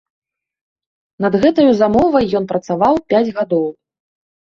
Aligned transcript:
Над 1.27 1.37
гэтаю 1.45 1.67
замовай 1.83 2.25
ён 2.43 2.51
працаваў 2.55 2.93
пяць 3.15 3.25
гадоў. 3.41 3.73